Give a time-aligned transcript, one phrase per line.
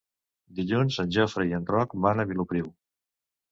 [0.59, 2.75] Dilluns en Jofre i en Roc van a Vilopriu.